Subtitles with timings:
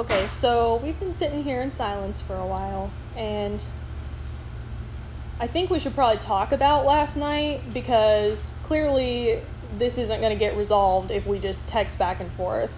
[0.00, 3.62] Okay, so we've been sitting here in silence for a while, and
[5.38, 9.42] I think we should probably talk about last night because clearly
[9.76, 12.72] this isn't going to get resolved if we just text back and forth.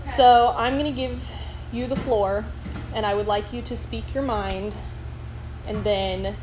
[0.00, 0.08] Okay.
[0.08, 1.26] So I'm going to give
[1.72, 2.44] you the floor,
[2.94, 4.76] and I would like you to speak your mind,
[5.66, 6.36] and then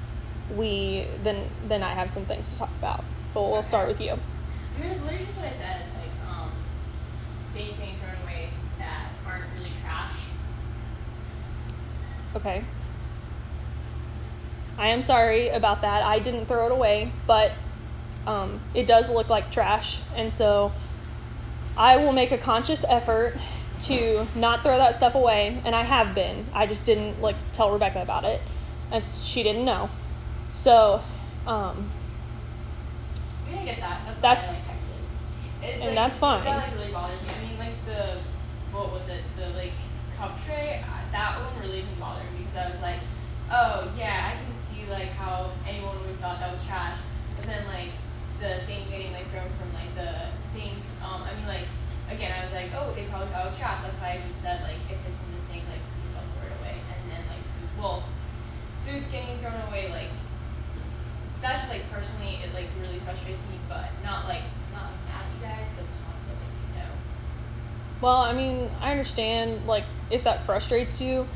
[0.57, 3.04] we then then I have some things to talk about.
[3.36, 4.18] But we'll start with you.
[4.82, 6.52] It was literally just what I said, like, um,
[7.54, 10.14] things getting thrown away that aren't really trash.
[12.36, 12.64] Okay.
[14.78, 16.04] I am sorry about that.
[16.04, 17.52] I didn't throw it away, but
[18.26, 20.71] um, it does look like trash, and so
[21.78, 23.38] I will make a conscious effort
[23.82, 26.46] to not throw that stuff away, and I have been.
[26.54, 28.42] I just didn't like tell Rebecca about it,
[28.92, 29.90] and she didn't know.
[30.52, 31.02] So,
[31.48, 31.90] um,
[33.48, 34.02] We didn't get that.
[34.06, 35.64] That's, That's- why I like, texted.
[35.64, 36.44] It's, and like, that's fine.
[36.44, 37.28] That like really bothers me.
[37.38, 38.18] I mean, like the
[38.72, 39.22] what was it?
[39.38, 39.73] The like
[40.18, 40.82] cup tray.
[40.84, 43.00] uh, That one really didn't bother me because I was like,
[43.52, 46.98] oh yeah, I can see like how anyone would have thought that was trash.
[47.36, 47.92] But then like
[48.40, 50.80] the thing getting like thrown from like the sink.
[51.04, 51.67] Um, I mean like
[52.09, 53.84] again, I was like, oh, they probably thought it was trash.
[53.84, 56.48] That's why I just said like if it's in the sink, like please don't throw
[56.48, 56.76] it away.
[56.80, 58.04] And then like food, well,
[58.88, 60.12] food getting thrown away like
[61.42, 65.26] that's just like personally it like really frustrates me, but not like not like mad
[65.26, 66.94] at you guys, but just wants to like know.
[68.02, 71.28] Well, I mean, I understand like if that frustrates you,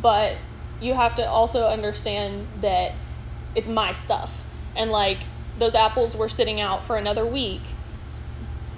[0.00, 0.36] but
[0.80, 2.92] you have to also understand that
[3.54, 4.42] it's my stuff,
[4.74, 5.18] and like
[5.58, 7.62] those apples were sitting out for another week.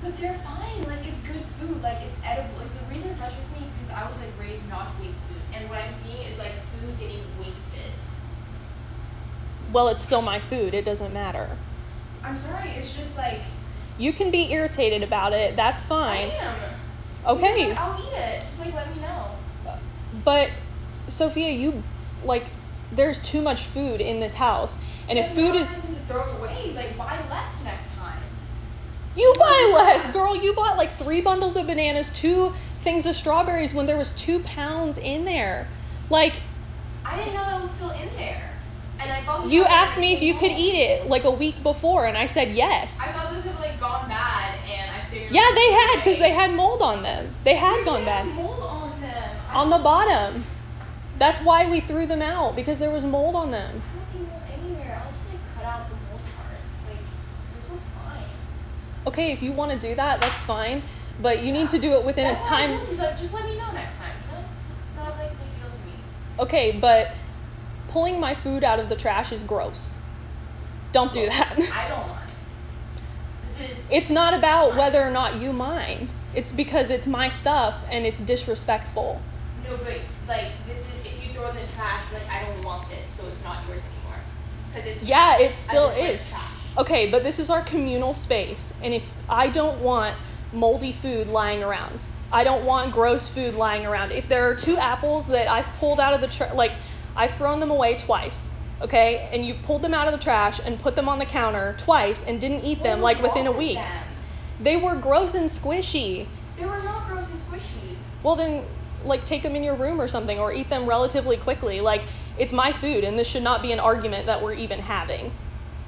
[0.02, 0.84] But they're fine.
[0.84, 1.82] Like it's good food.
[1.82, 2.58] Like it's edible.
[2.58, 5.20] Like the reason it frustrates me is because I was like raised not to waste
[5.22, 7.92] food, and what I'm seeing is like food getting wasted.
[9.72, 10.72] Well, it's still my food.
[10.74, 11.50] It doesn't matter.
[12.22, 12.70] I'm sorry.
[12.70, 13.42] It's just like
[13.98, 15.56] You can be irritated about it.
[15.56, 16.30] That's I fine.
[16.30, 16.56] am.
[17.28, 17.68] Okay.
[17.68, 18.40] Like, I'll eat it.
[18.40, 19.26] Just like let me know.
[20.24, 20.50] But
[21.08, 21.82] Sophia, you
[22.24, 22.46] like
[22.90, 24.78] there's too much food in this house.
[25.08, 28.22] And if food is to throw it away, like buy less next time.
[29.18, 30.36] you buy less, girl.
[30.36, 34.40] You bought like 3 bundles of bananas, 2 things of strawberries when there was 2
[34.40, 35.68] pounds in there.
[36.08, 36.36] Like
[37.04, 38.50] I didn't know that was still in there,
[39.00, 42.06] and I thought you asked me if you could eat it like a week before
[42.06, 43.00] and I said yes.
[43.00, 44.47] I thought those had like gone bad, and I figured.
[45.30, 47.34] Yeah, they had cuz they had mold on them.
[47.44, 48.34] They had gone did they have bad.
[48.34, 49.36] Mold on them.
[49.52, 50.44] On the bottom.
[51.18, 53.82] That's why we threw them out because there was mold on them.
[53.92, 55.02] I don't see mold anywhere.
[55.04, 56.58] I'll just like cut out the mold part.
[56.88, 57.04] Like
[57.56, 58.24] this looks fine.
[59.06, 60.82] Okay, if you want to do that, that's fine.
[61.20, 62.70] But you need to do it within That's a time.
[62.70, 64.12] you, like, just let me know next time.
[64.30, 64.44] You know?
[64.56, 65.92] It's not like a big deal to me.
[66.38, 67.10] Okay, but
[67.88, 69.94] pulling my food out of the trash is gross.
[70.92, 71.52] Don't do that.
[71.52, 72.10] I don't mind.
[72.10, 72.17] This is.
[73.90, 76.14] It's not about whether or not you mind.
[76.34, 79.20] It's because it's my stuff and it's disrespectful.
[79.68, 82.64] No, but like this is if you throw it in the trash, like I don't
[82.64, 84.20] want this, so it's not yours anymore.
[84.70, 85.04] Because it's.
[85.04, 85.50] Yeah, trash.
[85.50, 86.78] it still At this point, is.
[86.78, 90.14] Okay, but this is our communal space, and if I don't want
[90.52, 94.12] moldy food lying around, I don't want gross food lying around.
[94.12, 96.72] If there are two apples that I've pulled out of the trash, like
[97.16, 100.78] I've thrown them away twice, okay, and you've pulled them out of the trash and
[100.80, 104.04] put them on the counter twice and didn't eat them like within a week, them?
[104.60, 106.26] they were gross and squishy.
[106.56, 107.96] They were not gross and squishy.
[108.22, 108.64] Well, then,
[109.04, 111.80] like, take them in your room or something, or eat them relatively quickly.
[111.80, 112.02] Like,
[112.38, 115.32] it's my food, and this should not be an argument that we're even having.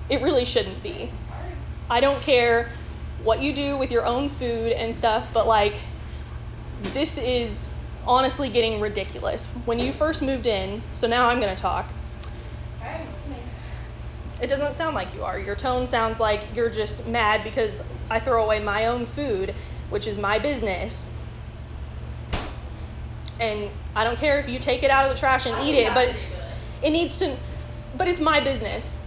[0.09, 1.11] It really shouldn't be.
[1.29, 1.53] Sorry.
[1.89, 2.71] I don't care
[3.23, 5.77] what you do with your own food and stuff, but like,
[6.83, 7.75] this is
[8.07, 9.47] honestly getting ridiculous.
[9.65, 11.91] When you first moved in, so now I'm gonna talk.
[14.41, 15.39] It doesn't sound like you are.
[15.39, 19.55] Your tone sounds like you're just mad because I throw away my own food,
[19.91, 21.11] which is my business.
[23.39, 25.75] And I don't care if you take it out of the trash and I eat
[25.75, 26.15] it, but
[26.83, 27.37] it needs to
[27.97, 29.05] but it's my business.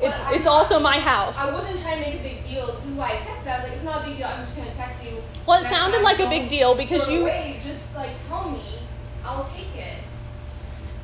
[0.00, 1.38] It's I'm it's not- also my house.
[1.38, 2.72] I wasn't trying to make a big deal.
[2.74, 3.46] This is why I texted.
[3.48, 4.26] I was like, it's not a big deal.
[4.26, 5.22] I'm just gonna text you.
[5.46, 7.60] Well, it sounded like a big deal because you- Away.
[7.64, 8.80] Just like tell me.
[9.24, 9.63] I'll take.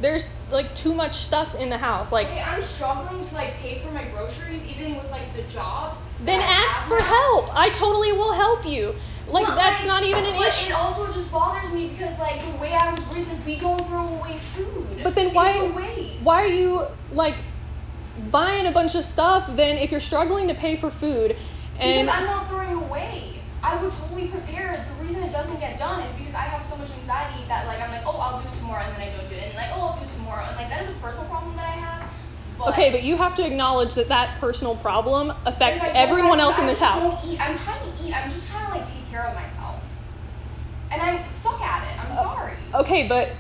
[0.00, 2.10] There's like too much stuff in the house.
[2.12, 5.96] Like Okay, I'm struggling to like pay for my groceries, even with like the job.
[6.24, 7.54] then ask for help.
[7.54, 8.94] I totally will help you.
[9.28, 10.70] Like that's like- not even an issue.
[10.72, 13.86] It also just bothers me because like the way I was raised, like we don't
[13.86, 15.00] throw away food.
[15.02, 15.58] But then why
[16.22, 17.36] why are you like
[18.30, 21.34] buying a bunch of stuff then if you're struggling to pay for food
[21.78, 23.29] and because I'm not throwing away.
[23.70, 24.84] I would totally prepare.
[24.98, 27.80] The reason it doesn't get done is because I have so much anxiety that like
[27.80, 29.70] I'm like, oh, I'll do it tomorrow, and then I don't do it, and like,
[29.72, 32.10] oh, I'll do it tomorrow, and like that is a personal problem that I have.
[32.58, 36.66] But Okay, but you have to acknowledge that that personal problem affects everyone else in
[36.66, 37.24] this house.
[37.24, 37.40] Eat.
[37.40, 38.12] I'm trying to eat.
[38.12, 39.80] I'm just trying to like take care of myself.
[40.90, 42.04] and I suck at it.
[42.04, 42.54] I'm uh, sorry.
[42.74, 43.30] Okay, but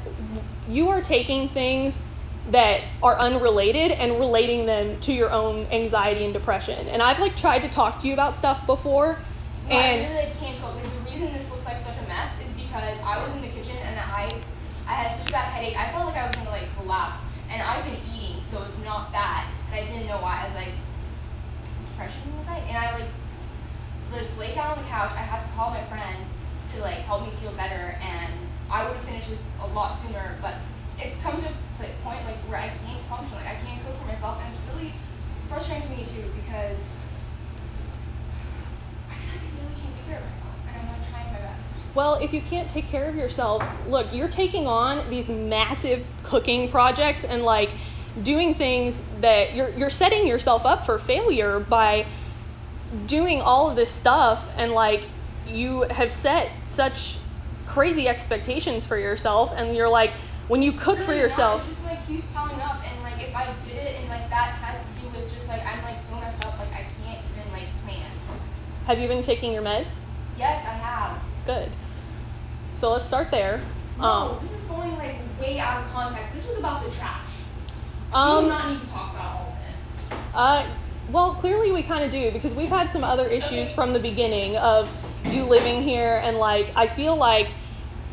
[0.68, 2.04] you are taking things
[2.52, 6.86] that are unrelated and relating them to your own anxiety and depression.
[6.86, 9.18] And I've like tried to talk to you about stuff before
[9.70, 10.74] No, I really like, can't cope.
[10.74, 13.48] Like the reason this looks like such a mess is because I was in the
[13.48, 14.34] kitchen and I,
[14.88, 15.78] I had such a bad headache.
[15.78, 17.18] I felt like I was gonna like collapse,
[17.48, 19.46] and I've been eating, so it's not that.
[19.70, 20.40] And I didn't know why.
[20.42, 20.74] I was like,
[21.62, 22.58] depression was I?
[22.66, 23.08] And I like
[24.12, 25.12] just laid down on the couch.
[25.12, 26.18] I had to call my friend
[26.74, 28.32] to like help me feel better, and
[28.68, 30.36] I would have finished this a lot sooner.
[30.42, 30.54] But
[30.98, 33.36] it's come to a point like where I can't function.
[33.36, 34.92] Like I can't cook for myself, and it's really
[35.48, 36.90] frustrating to me too because
[39.10, 41.38] I feel like I really can't take care of myself, and I'm like trying my
[41.38, 41.78] best.
[41.94, 46.68] Well, if you can't take care of yourself, look, you're taking on these massive cooking
[46.68, 47.70] projects and like
[48.22, 52.06] doing things that you're you're setting yourself up for failure by
[53.06, 55.06] doing all of this stuff and like
[55.46, 57.18] you have set such
[57.66, 60.10] crazy expectations for yourself and you're like
[60.48, 61.22] when you cook for Really not.
[61.22, 64.28] yourself It's just like keeps piling up, and like if I did it, and like
[64.30, 67.22] that has to do with just like I'm like so messed up, like I can't
[67.30, 68.10] even like plan.
[68.90, 70.00] Have you been taking your meds?
[70.36, 71.16] Yes, I have.
[71.46, 71.70] Good.
[72.74, 73.60] So let's start there.
[73.96, 76.32] No, Um, this is going like way out of context.
[76.34, 77.20] This was about the trash.
[78.08, 80.18] we um, do not need to talk about all this.
[80.34, 80.66] Uh,
[81.12, 83.74] well, clearly we kind of do because we've had some other issues Okay.
[83.76, 84.92] from the beginning of
[85.26, 87.50] you living here, and like I feel like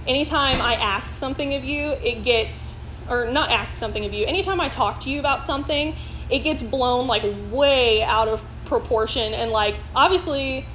[0.05, 2.77] anytime I ask something of you, it gets
[3.09, 4.27] or not ask something of you.
[4.27, 5.95] Anytime I talk to you about something,
[6.29, 10.65] it gets blown like way out of proportion, and like obviously,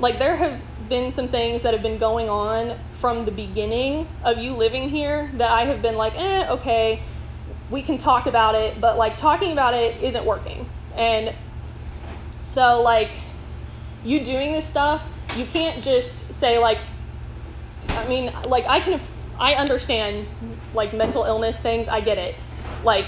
[0.00, 4.38] like there have been some things that have been going on from the beginning of
[4.38, 7.02] you living here that I have been like, eh, okay,
[7.70, 10.68] we can talk about it, but like talking about it isn't working.
[10.96, 11.34] And
[12.44, 13.10] so like
[14.04, 16.80] you doing this stuff, you can't just say like
[17.90, 19.00] I mean, like I can
[19.38, 20.26] I understand
[20.74, 22.34] like mental illness things, I get it.
[22.84, 23.06] Like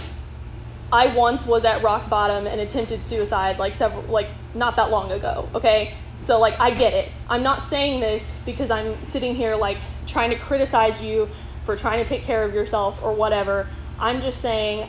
[0.93, 5.13] I once was at rock bottom and attempted suicide like several like not that long
[5.13, 5.95] ago, okay?
[6.21, 7.11] So like I get it.
[7.29, 11.29] I'm not saying this because I'm sitting here like trying to criticize you
[11.65, 13.67] for trying to take care of yourself or whatever.
[13.99, 14.89] I'm just saying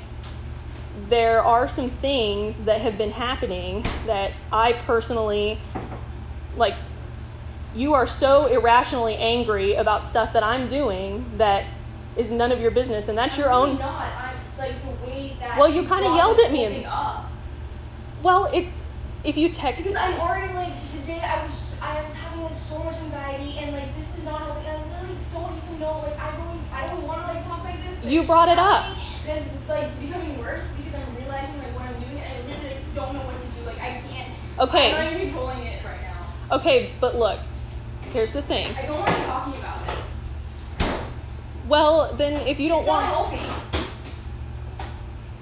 [1.10, 5.60] there are some things that have been happening that I personally
[6.58, 6.76] like
[7.74, 11.66] you are so irrationally angry about stuff that I'm doing that
[12.18, 14.14] is none of your business and that's your I'm really own Not.
[14.14, 15.60] I'm like the way that.
[15.60, 17.26] Well, you kinda yelled at me whole and- thing Up.
[18.24, 18.84] well it's
[19.24, 22.84] if you text Because I'm already like today I was I was having like so
[22.84, 24.66] much anxiety and like this is not helping.
[24.68, 27.82] I really don't even know like I don't I don't want to like talk like
[27.84, 28.04] this.
[28.06, 28.86] You brought it up.
[29.28, 32.76] And it's like becoming worse because I'm realizing like what I'm doing and I really
[32.76, 33.66] like, don't know what to do.
[33.66, 34.32] Like I can't.
[34.60, 34.94] Okay.
[34.94, 36.56] I'm not even controlling it right now.
[36.58, 37.40] okay but look
[38.14, 40.24] here's the thing I don't want to be talking about this.
[41.68, 43.71] well then if you don't It's not want helping.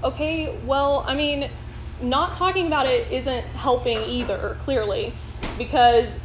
[0.03, 1.49] Okay well i mean
[2.01, 5.13] not talking about it isn't helping either clearly
[5.57, 6.23] because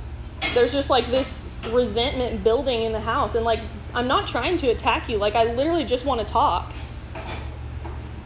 [0.55, 3.61] there's just like this resentment building in the house and like
[3.95, 6.73] i'm not trying to attack you like i literally just want to talk.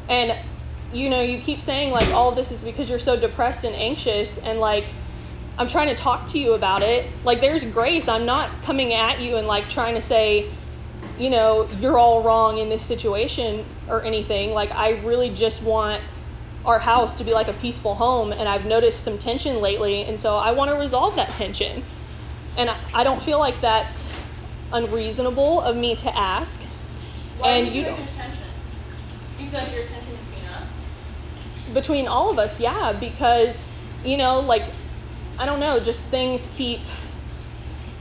[0.09, 0.37] And
[0.93, 4.39] you know you keep saying like all this is because you're so depressed and anxious
[4.39, 4.87] and like
[5.59, 7.07] i'm trying to talk to you about it.
[7.25, 10.51] Like there's grace i'm not coming at you and like trying to say
[11.19, 16.03] you know you're all wrong in this situation or anything like i really just want
[16.65, 20.19] our house to be like a peaceful home and i've noticed some tension lately and
[20.19, 21.83] so i want to resolve that tension
[22.57, 24.11] and I- don't feel like that's
[24.73, 26.63] unreasonable of me to ask
[27.39, 28.47] Why and you you don't there's tension?
[29.39, 31.75] Do you feel like there's tension between us?
[31.75, 33.63] between all of us yeah because
[34.05, 34.65] you know like
[35.39, 36.81] i don't know just things keep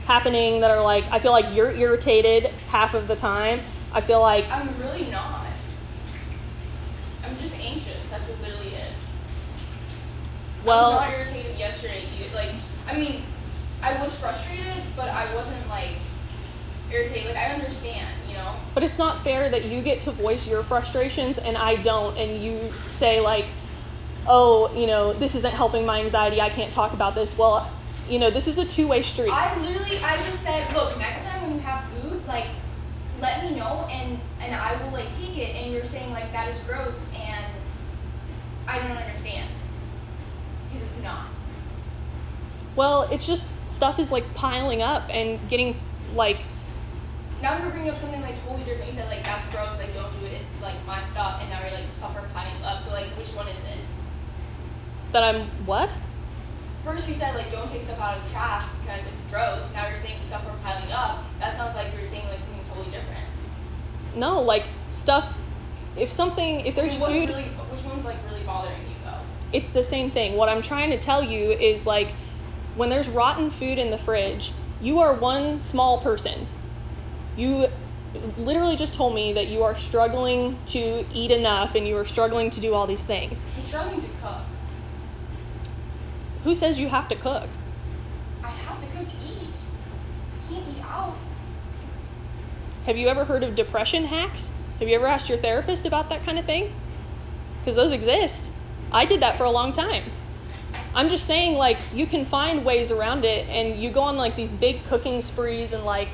[0.08, 3.60] happening that are like i feel like you're irritated half of the time
[3.94, 5.46] i feel like I'm really not.
[7.26, 8.10] I'm just anxious.
[8.10, 8.92] That's literally it.
[10.66, 12.04] well I was not irritated yesterday.
[12.34, 12.52] Like,
[12.88, 13.22] I mean,
[13.84, 15.90] I was frustrated, but I wasn't like
[16.92, 17.28] irritated.
[17.28, 18.54] Like, I understand, you know.
[18.74, 22.42] But it's not fair that you get to voice your frustrations and I don't, and
[22.42, 23.46] you say, like,
[24.28, 27.38] oh, you know, this isn't helping my anxiety, I can't talk about this.
[27.38, 27.70] Well,
[28.10, 29.30] you know, this is a two way street.
[29.32, 32.48] I literally, I just said, look, next time when you have food, like,
[33.22, 35.56] let me know, and and I will like take it.
[35.56, 37.46] And you're saying like that is gross, and
[38.68, 39.50] I don't understand
[40.70, 41.28] because it's not.
[42.76, 45.80] well, it's just stuff is like piling up and getting
[46.14, 46.42] like,
[47.42, 48.88] Now you're bringing up something like totally different.
[48.88, 50.34] You said like that's gross, like don't do it.
[50.34, 52.84] It's like my stuff, and now you're like stuff are piling up.
[52.84, 53.80] So like, which one is it?
[55.12, 55.98] that I'm what?
[56.88, 59.74] First you said like don't take stuff out of the trash because it's gross.
[59.74, 61.22] Now you're saying stuff from piling up.
[61.38, 63.26] That sounds like you're saying like something totally different.
[64.16, 65.38] No, like stuff.
[65.98, 69.20] If something, if there's I mean, food, really, which one's like really bothering you though?
[69.52, 70.38] it's the same thing.
[70.38, 72.12] What I'm trying to tell you is like
[72.78, 76.48] when there's rotten food in the fridge, you are one small person.
[77.36, 77.68] You
[78.38, 82.50] literally just told me that you are struggling to eat enough and you are struggling
[82.52, 83.46] to do all these things.
[83.58, 84.40] I'm struggling to cook.
[86.44, 87.50] Who says you have to cook?
[88.44, 89.56] I have to cook to eat.
[89.56, 91.16] I can't eat out.
[92.86, 94.54] Have you ever heard of depression hacks?
[94.80, 96.74] Have you ever asked your therapist about that kind of thing?
[97.60, 98.52] Because those exist.
[98.92, 100.04] I did that for a long time.
[100.96, 104.36] I'm just saying, like, you can find ways around it, and you go on like
[104.36, 106.08] these big cooking sprees and like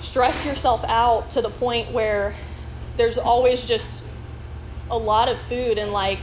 [0.00, 2.34] stress yourself out to the point where
[2.96, 4.04] there's always just
[4.90, 6.20] a lot of food, and like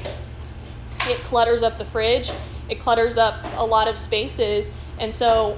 [1.02, 2.32] it clutters up the fridge,
[2.70, 5.58] it clutters up a lot of spaces, and so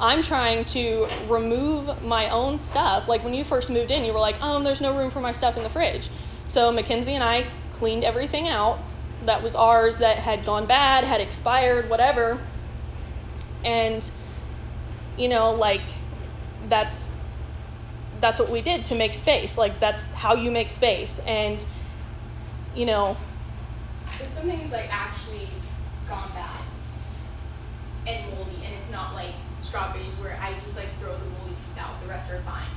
[0.00, 3.08] I'm trying to remove my own stuff.
[3.08, 5.32] Like when you first moved in, you were like, um, there's no room for my
[5.32, 6.08] stuff in the fridge.
[6.46, 8.78] So Mackenzie and I cleaned everything out
[9.26, 12.40] that was ours that had gone bad, had expired, whatever.
[13.64, 14.08] And
[15.16, 15.82] you know, like
[16.68, 17.16] that's
[18.20, 19.56] that's what we did to make space.
[19.56, 21.20] Like that's how you make space.
[21.26, 21.64] And
[22.74, 23.16] you know,
[24.20, 25.48] If something's like actually
[26.12, 26.60] gone bad
[28.06, 31.78] and moldy, and it's not like strawberries where I just like throw the moldy piece
[31.78, 32.68] out, the rest are fine.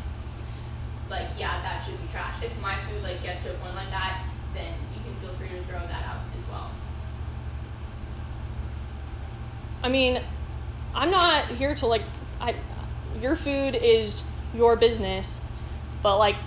[1.10, 2.42] Like yeah, that should be trash.
[2.42, 4.24] If my food like gets to a point like that,
[4.54, 6.72] then you can feel free to throw that out as well.
[9.84, 10.22] I mean,
[10.94, 12.04] I'm not here to like
[12.39, 12.56] I
[13.22, 14.24] your food is
[14.54, 15.42] your business,
[16.01, 16.38] but like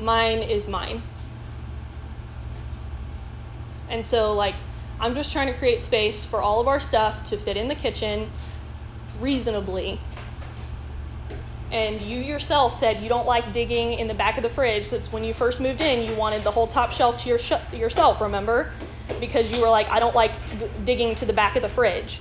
[0.00, 1.02] mine is mine.
[3.90, 4.54] And so like
[5.02, 7.74] I'm just trying to create space for all of our stuff to fit in the
[7.74, 8.30] kitchen
[9.20, 9.98] reasonably.
[11.72, 14.90] And you yourself said you don't like digging in the back of the fridge.
[14.90, 17.52] That's when you first moved in, you wanted the whole top shelf to your sh-
[17.72, 18.70] yourself, remember?
[19.18, 22.20] Because you were like, I don't like g- digging to the back of the fridge.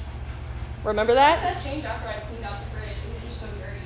[0.84, 1.44] Remember How that?
[1.44, 2.90] did that change after I cleaned out the fridge?
[2.90, 3.86] It was just so dirty.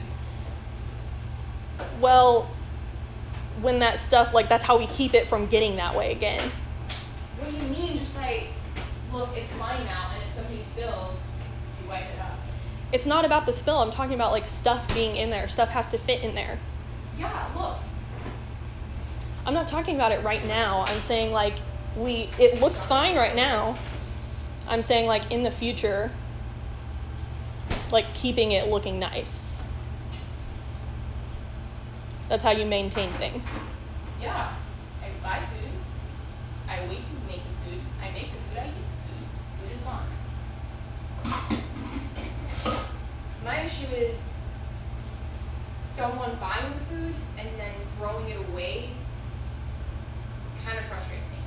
[2.00, 2.44] Well,
[3.60, 6.50] when that stuff, like, that's how we keep it from getting that way again.
[7.40, 7.98] What do you mean?
[7.98, 8.48] Just like,
[9.16, 11.20] look, it's mine now, and if something spills,
[11.82, 12.38] you wipe it up.
[12.92, 13.78] It's not about the spill.
[13.78, 15.48] I'm talking about, like, stuff being in there.
[15.48, 16.60] Stuff has to fit in there.
[17.18, 17.78] Yeah, look.
[19.46, 20.86] I'm not talking about it right now.
[20.88, 21.56] I'm saying, like,
[21.96, 23.78] we, it looks fine right now.
[24.68, 26.12] I'm saying, like, in the future,
[27.92, 29.50] like, keeping it looking nice.
[32.28, 33.56] That's how you maintain things.
[34.22, 34.54] Yeah,
[35.02, 35.70] I buy food.
[36.68, 37.82] I wait to make the food.
[38.02, 38.58] I make the food.
[38.58, 39.24] I eat the food.
[39.62, 40.08] Food is gone.
[43.46, 44.28] My issue is
[45.86, 48.90] someone buying the food and then throwing it away.
[50.66, 51.38] Kind of frustrates me.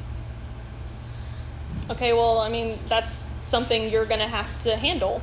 [1.91, 5.21] Okay, well, I mean, that's something you're gonna have to handle.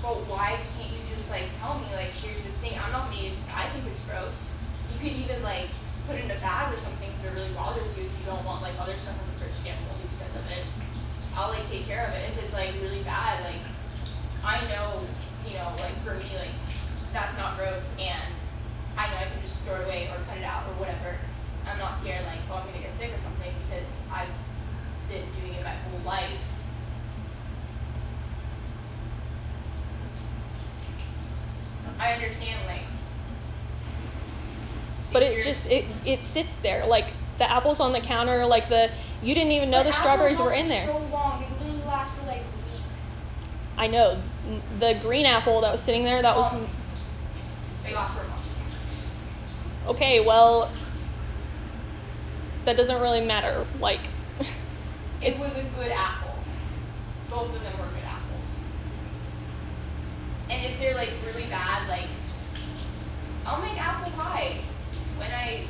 [0.00, 2.72] But why can't you just like tell me like here's this thing?
[2.80, 3.36] I'm not made.
[3.52, 4.56] I think it's gross.
[4.94, 5.68] You could even like
[6.08, 8.08] put it in a bag or something if it really bothers you.
[8.08, 10.44] If you don't want like other stuff in the fridge to get moldy because of
[10.56, 10.64] it,
[11.36, 12.24] I'll like take care of it.
[12.32, 13.60] If it's like really bad, like
[14.40, 15.04] I know,
[15.46, 16.54] you know, like for me, like
[17.12, 18.32] that's not gross, and
[18.96, 21.16] I know I can just throw it away or cut it out or whatever.
[21.66, 24.28] I'm not scared like oh I'm gonna get sick or something because I've
[25.08, 26.40] been doing it my whole life.
[31.98, 32.82] I understand like.
[35.12, 37.06] But it just it it sits there like
[37.38, 38.90] the apples on the counter, like the
[39.22, 40.86] you didn't even know the apples strawberries were in there.
[40.86, 42.42] So long, they literally last for like.
[43.80, 44.20] I know
[44.78, 46.20] the green apple that was sitting there.
[46.20, 46.82] That was.
[47.82, 48.62] They last for months.
[49.88, 50.20] okay.
[50.20, 50.70] Well,
[52.66, 53.64] that doesn't really matter.
[53.80, 54.00] Like,
[55.22, 56.34] It was a good apple.
[57.30, 58.58] Both of them were good apples.
[60.50, 62.08] And if they're like really bad, like
[63.46, 64.58] I'll make apple pie
[65.16, 65.64] when I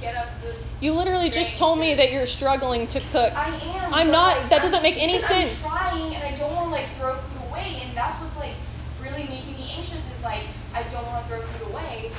[0.00, 0.54] get up the.
[0.80, 3.32] you literally just told me that you're struggling to cook.
[3.36, 3.94] I am.
[3.94, 5.64] I'm not- like, that doesn't make any sense.
[5.64, 8.54] I'm trying, and I don't want to like throw food away, and that's what's like
[9.02, 10.10] really making me anxious.
[10.12, 10.42] Is like
[10.74, 12.10] I don't want to throw food away.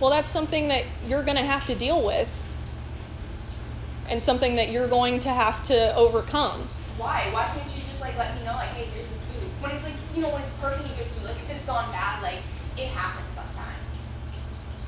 [0.00, 2.28] Well, that's something that you're gonna have to deal with,
[4.08, 6.68] and something that you're going to have to overcome.
[6.96, 7.28] Why?
[7.32, 9.48] Why can't you just like let me know like, hey, here's this food?
[9.60, 12.22] When it's like you know when it's perfectly good food, like if it's gone bad,
[12.22, 12.38] like
[12.76, 13.27] it happens.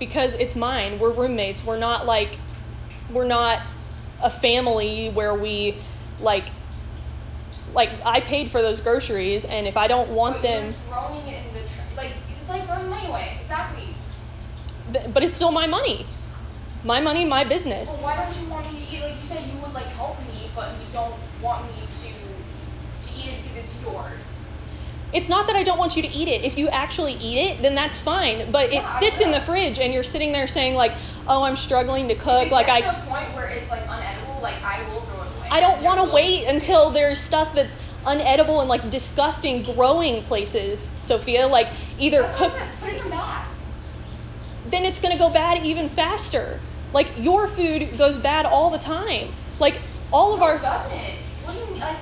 [0.01, 0.99] Because it's mine.
[0.99, 1.65] We're roommates.
[1.65, 2.37] We're not like
[3.13, 3.61] we're not
[4.23, 5.77] a family where we
[6.21, 6.47] like
[7.75, 11.47] like I paid for those groceries, and if I don't want but them, throwing it
[11.47, 13.37] in the tr- like it's like throwing money away.
[13.41, 13.85] Exactly.
[14.93, 16.05] th- but it's still my money,
[16.85, 18.01] my money, my business.
[18.03, 19.01] Well, why don't you want me to eat?
[19.03, 22.09] Like you said, you would like help me, but you don't want me to
[23.09, 24.30] to eat it because it's yours.
[25.13, 26.45] It's not that I don't want you to eat it.
[26.45, 28.51] If you actually eat it, then that's fine.
[28.53, 30.93] But it Yeah, I sits in the fridge, and you're sitting there saying like,
[31.27, 34.41] "Oh, I'm struggling to cook." it Like I, to a point where it's like unedible,
[34.41, 35.49] like I will throw it away.
[35.51, 40.79] I don't want to wait until there's stuff that's unedible and like disgusting growing places,
[41.01, 41.47] Sophia.
[41.49, 43.45] Like either That's cook, what I said, Put it bag.
[44.67, 46.61] then it's gonna go bad even faster.
[46.93, 49.29] Like your food goes bad all the time.
[49.59, 49.81] Like
[50.13, 50.57] all of no, our.
[50.57, 50.93] it doesn't.
[51.45, 51.81] What do you mean?
[51.81, 51.97] Like,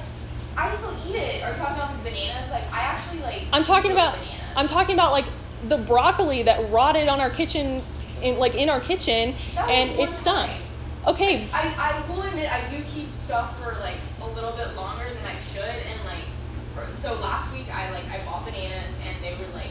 [0.59, 1.43] I still eat it.
[1.45, 2.51] Are you talking about the bananas?
[2.51, 3.43] Like, I actually like.
[3.53, 4.15] I'm talking about.
[4.15, 4.35] Bananas.
[4.57, 5.27] I'm talking about like
[5.69, 7.83] the broccoli that rotted on our kitchen,
[8.23, 10.51] in like in our kitchen, That and it stunk.
[10.51, 10.61] time.
[11.07, 15.05] Okay, I, I will admit I do keep stuff for like a little bit longer
[15.09, 16.25] than I should, and like,
[16.75, 19.71] for, so last week I like I bought bananas and they were like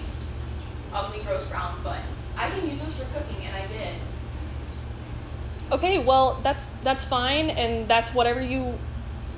[0.94, 2.00] ugly, gross brown, but
[2.38, 3.94] I can use those for cooking, and I did.
[5.72, 8.80] okay, well that's that's fine, and that's whatever you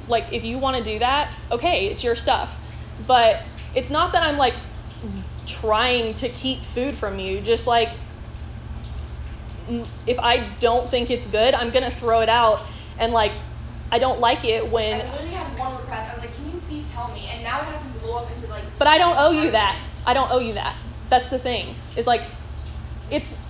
[0.10, 0.34] like.
[0.34, 2.56] If you want to do that, okay, it's your stuff.
[3.08, 3.44] But
[3.75, 4.56] it's not that I'm like
[5.46, 7.39] trying to keep food from you.
[7.42, 7.89] Just like
[10.08, 12.62] if I don't think it's good, I'm gonna throw it out,
[12.98, 13.34] and like
[13.92, 15.01] I don't like it when.
[15.01, 16.10] I literally have one request.
[16.10, 18.32] I was like, "Can you please tell me?" And now it has to blow up
[18.32, 18.63] into like.
[18.78, 19.80] But I don't owe you that.
[20.06, 20.75] I don't owe you that.
[21.10, 21.75] That's the thing.
[21.96, 22.22] Is like,
[23.12, 23.42] it's,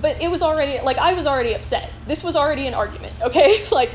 [0.00, 1.90] but it was already like I was already upset.
[2.06, 3.14] This was already an argument.
[3.22, 3.90] Okay, like,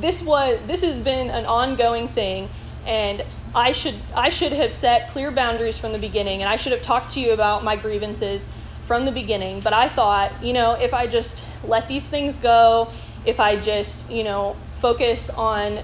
[0.00, 2.48] this was this has been an ongoing thing,
[2.86, 3.24] and
[3.54, 6.82] I should I should have set clear boundaries from the beginning, and I should have
[6.82, 8.48] talked to you about my grievances
[8.86, 9.60] from the beginning.
[9.60, 12.90] But I thought, you know, if I just let these things go,
[13.24, 15.80] if I just you know focus on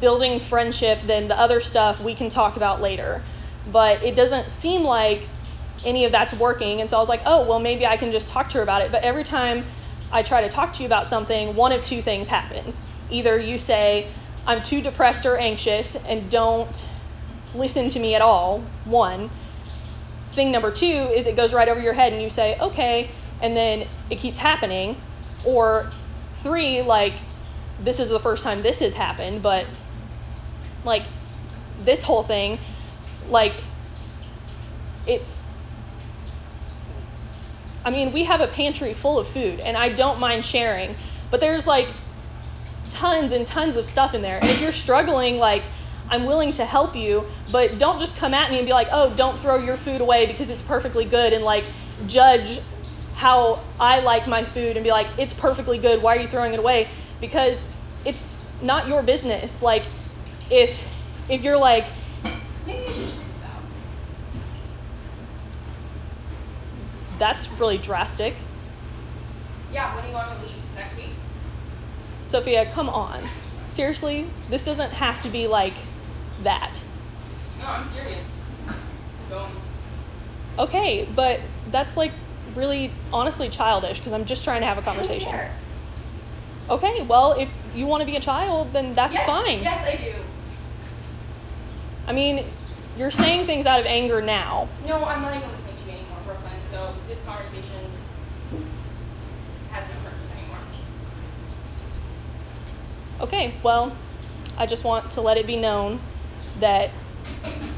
[0.00, 3.22] building friendship, then the other stuff we can talk about later.
[3.70, 5.26] But it doesn't seem like
[5.84, 6.80] any of that's working.
[6.80, 8.82] And so I was like, oh, well, maybe I can just talk to her about
[8.82, 8.92] it.
[8.92, 9.64] But every time
[10.12, 12.80] I try to talk to you about something, one of two things happens.
[13.10, 14.08] Either you say,
[14.46, 16.88] I'm too depressed or anxious and don't
[17.54, 19.30] listen to me at all, one.
[20.32, 23.10] Thing number two is it goes right over your head and you say, okay,
[23.42, 24.96] and then it keeps happening.
[25.44, 25.90] Or
[26.36, 27.14] three, like,
[27.82, 29.66] this is the first time this has happened, but
[30.84, 31.04] like
[31.84, 32.58] this whole thing,
[33.28, 33.54] like
[35.06, 35.46] it's
[37.82, 40.94] I mean, we have a pantry full of food and I don't mind sharing,
[41.30, 41.88] but there's like
[42.90, 44.38] tons and tons of stuff in there.
[44.40, 45.62] And if you're struggling, like
[46.10, 49.12] I'm willing to help you, but don't just come at me and be like, "Oh,
[49.16, 51.64] don't throw your food away because it's perfectly good," and like
[52.06, 52.60] judge
[53.14, 56.02] how I like my food and be like, "It's perfectly good.
[56.02, 56.88] Why are you throwing it away?"
[57.20, 57.70] Because
[58.04, 58.26] it's
[58.60, 59.62] not your business.
[59.62, 59.84] Like
[60.50, 60.78] if
[61.28, 61.84] if you're like,
[62.66, 63.62] Maybe you should just move out.
[67.18, 68.34] "That's really drastic."
[69.72, 71.09] Yeah, when do you want to leave next week?
[72.30, 73.24] Sophia, come on.
[73.70, 75.74] Seriously, this doesn't have to be like
[76.44, 76.80] that.
[77.58, 78.40] No, I'm serious.
[79.28, 79.50] Going.
[80.56, 81.40] Okay, but
[81.72, 82.12] that's like
[82.54, 85.34] really honestly childish because I'm just trying to have a conversation.
[86.68, 89.62] Okay, well, if you want to be a child, then that's yes, fine.
[89.64, 90.14] Yes, I do.
[92.06, 92.44] I mean,
[92.96, 94.68] you're saying things out of anger now.
[94.86, 96.52] No, I'm not even listening to you anymore, Brooklyn.
[96.62, 97.90] So this conversation
[99.72, 100.58] has no purpose anymore.
[103.20, 103.94] Okay, well,
[104.56, 106.00] I just want to let it be known
[106.58, 106.90] that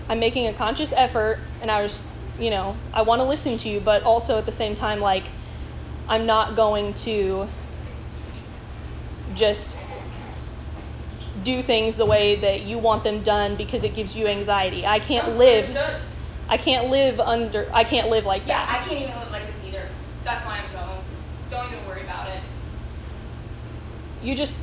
[0.09, 1.98] I'm making a conscious effort and I was,
[2.38, 5.24] you know, I want to listen to you, but also at the same time, like,
[6.09, 7.48] I'm not going to
[9.35, 9.76] just
[11.42, 14.87] do things the way that you want them done because it gives you anxiety.
[14.87, 15.64] I can't live.
[15.64, 16.00] Understood?
[16.48, 17.68] I can't live under.
[17.72, 18.68] I can't live like Yeah, that.
[18.68, 19.88] Yeah, I can't even live like this either.
[20.24, 21.00] That's why I'm going.
[21.50, 22.40] Don't even worry about it.
[24.22, 24.61] You just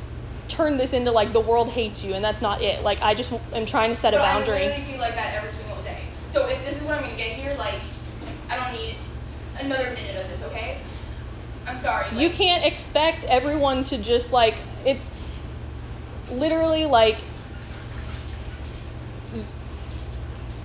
[0.60, 2.82] turn this into like the world hates you, and that's not it.
[2.82, 4.56] Like I just am trying to set a boundary.
[4.56, 6.00] I really feel like that every single day.
[6.28, 7.80] So if this is what I'm gonna get here, like,
[8.50, 8.96] I don't need
[9.58, 10.78] another minute of this, okay?
[11.66, 12.06] I'm sorry.
[12.16, 15.14] you can't expect everyone to just like it's
[16.30, 17.18] literally like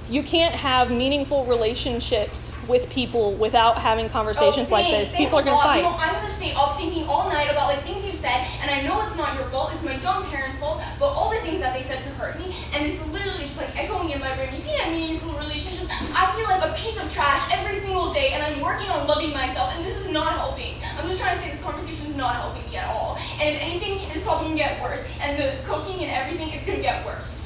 [0.10, 5.12] you can't have meaningful relationships with people without having conversations Oh, like this.
[5.12, 5.78] People are gonna fight.
[5.78, 8.70] You know, I'm gonna stay up thinking all night about like things you said, and
[8.70, 9.72] I know it's not your fault.
[9.74, 10.82] It's my dumb parents' fault.
[11.00, 13.76] But all the things that they said to hurt me, and it's literally just like
[13.78, 14.50] echoing in my brain.
[14.56, 15.90] You can't have meaningful relationships.
[15.90, 19.32] I feel like a piece of trash every single day, and I'm working on loving
[19.34, 20.76] myself, and this is not helping.
[21.00, 23.18] I'm just trying to say this conversation is not helping me at all.
[23.42, 25.04] And if anything, it's probably gonna get worse.
[25.20, 27.45] And the cooking and everything, it's gonna get worse.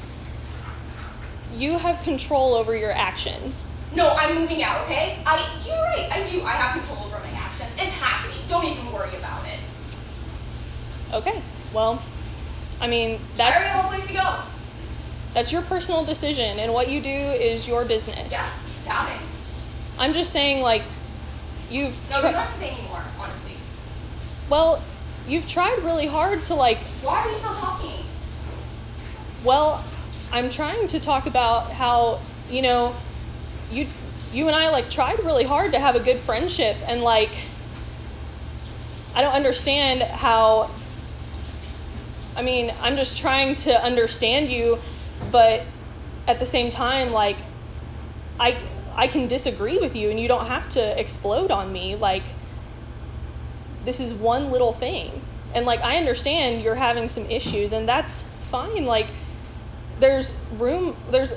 [1.60, 3.66] You have control over your actions.
[3.94, 5.18] No, I'm moving out, okay?
[5.26, 6.42] I you're right, I do.
[6.42, 7.70] I have control over my actions.
[7.74, 8.38] It's happening.
[8.48, 9.60] Don't even worry about it.
[11.12, 11.38] Okay.
[11.74, 12.02] Well,
[12.80, 13.56] I mean, that's.
[13.56, 15.34] I already have a place to go.
[15.34, 18.30] that's your personal decision and what you do is your business.
[18.30, 19.20] Yeah, it's happening.
[19.98, 20.82] I'm just saying like
[21.68, 23.52] you've No, you don't have to say anymore, honestly.
[24.48, 24.82] well,
[25.26, 27.90] you've tried really hard to like Why are we still talking?
[29.44, 29.84] Well,
[30.32, 32.94] I'm trying to talk about how, you know,
[33.70, 33.86] you
[34.32, 37.30] you and I like tried really hard to have a good friendship and like
[39.14, 40.70] I don't understand how
[42.36, 44.78] I mean, I'm just trying to understand you,
[45.32, 45.64] but
[46.28, 47.38] at the same time like
[48.38, 48.56] I
[48.94, 52.24] I can disagree with you and you don't have to explode on me like
[53.84, 55.22] this is one little thing.
[55.54, 58.86] And like I understand you're having some issues and that's fine.
[58.86, 59.08] Like
[60.00, 61.34] there's room there's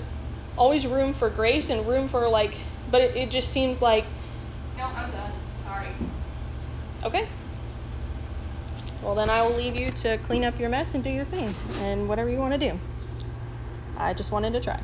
[0.58, 2.56] always room for grace and room for like
[2.90, 4.06] but it, it just seems like
[4.78, 5.32] No, I'm done.
[5.58, 5.88] Sorry.
[7.04, 7.28] okay
[9.02, 11.54] well then i will leave you to clean up your mess and do your thing
[11.82, 12.80] and whatever you want to do
[13.98, 14.80] i just wanted to try